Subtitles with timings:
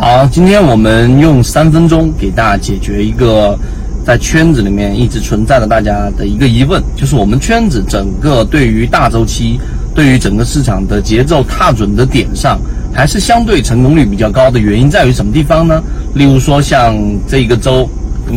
[0.00, 3.54] 好，今天我们用三分钟给大家解决一个
[4.02, 9.60] 在圈子里面一直存在的大家的一个疑问，就是我们圈子整个对于大周期，
[9.94, 12.58] 对于整个市场的节奏踏准的点上，
[12.94, 15.82] 还是相对成功率比较高的原因在于什么地方呢？
[16.14, 16.96] 例如说像
[17.28, 17.86] 这个周，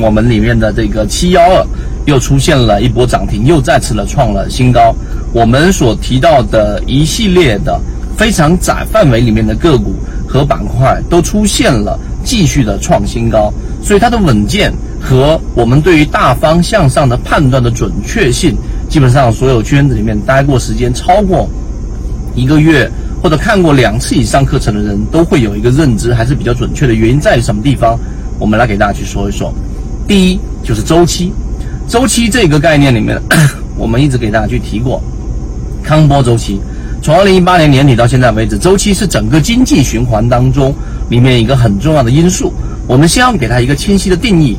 [0.02, 1.66] 我们里面的这个七幺二
[2.06, 4.94] 又出现了一波涨停，又再次的创了新高。
[5.32, 7.80] 我们所提到的一系列的
[8.18, 9.94] 非常窄范围里面的个股。
[10.26, 18.58] 和板块都出现了继续的创新高，所以它的稳健和我们对于大方向上的判断的准确性，
[18.90, 21.48] 基本上所有圈子里面待过时间超过
[22.34, 22.90] 一个月
[23.22, 26.96] 或者看过两次以上课程的人都会有一个认知还是比较准确的。
[26.96, 27.96] 原因在于什么地方？
[28.40, 29.54] 我们来给大家去说一说。
[30.08, 31.32] 第一就是周期，
[31.88, 33.22] 周期这个概念里面，
[33.78, 35.00] 我们一直给大家去提过
[35.84, 36.60] 康波周期。
[37.04, 40.74] 从二零一八年年底到现在为止，周期是整个经济循环当中
[41.10, 42.54] 里面一个很重要的因素。
[42.88, 44.56] 我们先要给它一个清晰的定义。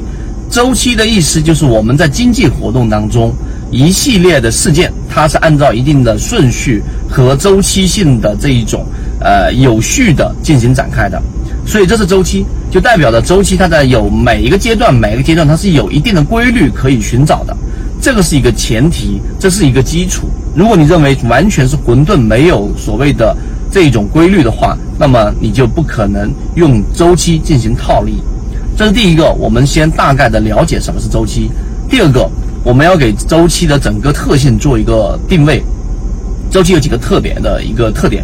[0.51, 3.33] 周期的意思就是我们在经济活动当中
[3.71, 8.85] 一系列的事件，它是按照一定的顺序和周期性的这一种
[9.21, 11.19] 呃有序的进行展开的。
[11.67, 17.57] 所以这是周期，就代表着周期它在有每一个阶段，每一个阶段它是有一定的规律可以寻找的。
[18.05, 20.29] 这个是一个前提，这是一个基础。
[20.55, 23.35] 如果你认为完全是混沌，没有所谓的
[23.73, 28.23] 这种规律的话，那么你就不可能用周期进行套利。
[28.77, 31.51] 这是第一个，我们先大概的了解什么是周期。
[31.89, 32.29] 第二个，
[32.63, 35.65] 我们要给周期的整个特性做一个定位。
[36.51, 38.23] 周期有几个特点的一个特点，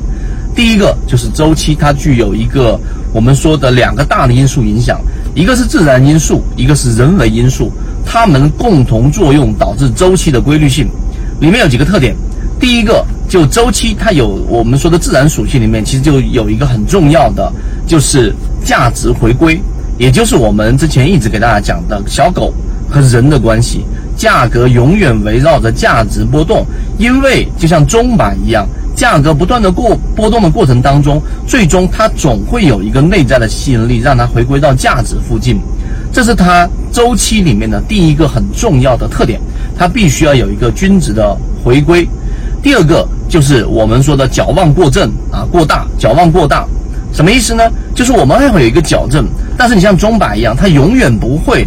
[0.54, 2.78] 第一个就是周期它具有一个
[3.14, 5.00] 我们说的两个大的因素影响，
[5.34, 7.72] 一个是自然因素，一个是人为因素。
[8.12, 10.89] 它们共同作用导致周期的规律性，
[11.39, 12.12] 里面有几个特点。
[12.58, 17.53] 第一个，就周期它有我们说的自然属性里面，其实就有一个很重要的，
[17.86, 19.62] 就是价值回归，
[19.97, 22.53] 也就是我们之前一直给大家讲的小狗
[22.91, 23.84] 和人的关系，
[24.16, 26.66] 价格永远围绕着价值波动，
[26.99, 28.66] 因为就像钟摆一样，
[28.97, 35.60] 价格不断的过波动的过程当中，最终它总会有一个内在的吸引力，让它回归到价值附近。
[36.12, 39.41] 这是它周期里面的第一个很重要的特点，
[39.76, 42.06] 它必须要有一个均值的回归。
[42.62, 46.66] 第二个就是我们说的矫枉过正啊，过大，矫枉过大，
[47.12, 47.62] 什么意思呢？
[47.94, 49.26] 就是我们还会有一个矫正，
[49.56, 51.66] 但是你像钟摆一样，它永远不会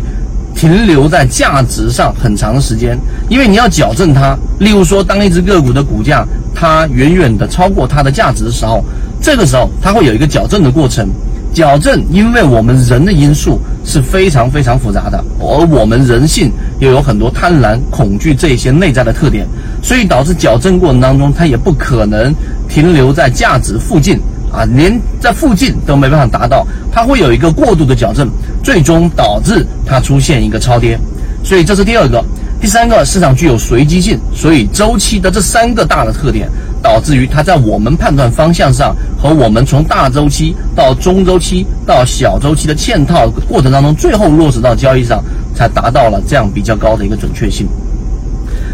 [0.54, 2.98] 停留在价值上很长的时间，
[3.30, 4.38] 因为你要矫正它。
[4.60, 8.84] 例如说，当一只个股的股价它远远的超过它的价值的时候，
[9.22, 11.08] 这个时候它会有一个矫正的过程。
[11.54, 19.46] 矫正，因为我们人的因素是非常非常复杂的，而我们人性又有很多贪婪、恐惧这些内在的特点，
[19.82, 22.34] 所以导致矫正过程当中，它也不可能
[22.70, 24.18] 停留在价值附近
[24.52, 28.30] 啊，连在附近都没办法达到，它会有一个过度的矫正，
[28.64, 30.98] 最终导致它出现一个超跌，
[31.44, 32.24] 所以这是第二个。
[32.62, 36.48] 第三个，市场具有随机性，所以周期的这三个大的特点。
[36.84, 45.24] 导致于它在我们判断方向上和我们从大周期到中周期到小周期的嵌套过程当中，最后落实到交易上，
[45.56, 47.66] 才达到了这样比较高的一个准确性。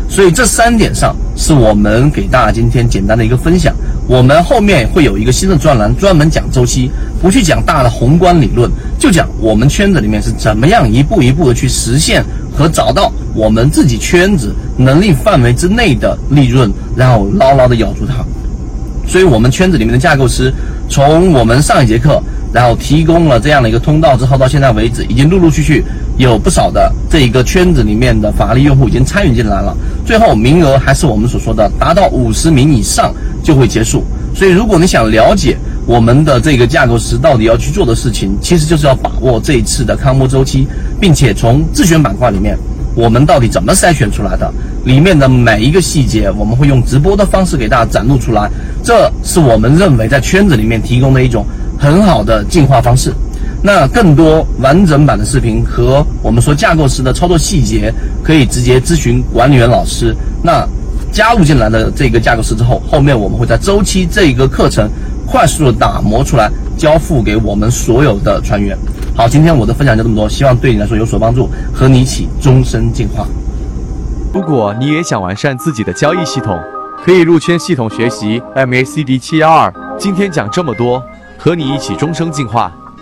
[0.10, 3.74] 所以这三点上是我们给大家今天简单的一个分享。
[4.08, 6.90] 我们后面会有一个新的专栏，专门讲周期，
[7.22, 18.26] 不去讲大的宏观理论，就讲我们圈子里面是怎么样一步一步的去实现和找到我们自己圈子能力范围之内的利润，然后牢牢的咬住它。
[19.08, 20.52] 所以，我们圈子里面的架构师，
[20.90, 22.22] 从我们上一节课，
[22.52, 25.84] 然后提供了这样的一个通道之后，到现在为止，已经陆陆续续
[26.20, 29.76] 有不少的这一个圈子里面的法律用户已经参与进来了。
[30.06, 33.12] 最后名额还是我们所说的，达到五十名以上。
[33.42, 34.04] 就会结束，
[34.36, 40.68] 所以如果你想了解我们的这个架构师到底要去做的事情，其实就是要把握这一次的康波周期，
[41.00, 42.58] 并且从自选板块里面，
[42.96, 44.54] 我们到底怎么筛选出来的，
[44.84, 48.52] 里面的每一个细节，我们会用直播的方式给大家展露出来，
[48.84, 51.46] 这是我们认为在圈子里面提供的一种
[51.80, 53.14] 很好的进化方式。
[53.62, 60.16] 那更多完整版的视频和我们说架构师的操作细节，可以直接咨询管理员老师。
[60.44, 60.68] 那。
[61.12, 64.88] 加入进来的这个架构师之后，后面我们会在周期这一个课程
[65.26, 68.78] 快速的打磨出来，交付给我们所有的船员。
[69.16, 73.26] 好，今天我的分享就这么多，希望对你来说有所帮助，和你一起终身进化。
[74.32, 76.56] 如果你也想完善自己的交易系统，
[77.04, 79.74] 可以入圈系统学习 MACD 七幺二。
[79.98, 81.04] 今天讲这么多，
[81.40, 82.72] 和你一起终生进化。